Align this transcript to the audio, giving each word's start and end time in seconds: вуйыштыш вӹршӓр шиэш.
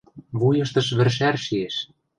вуйыштыш 0.39 0.87
вӹршӓр 0.97 1.35
шиэш. 1.45 1.75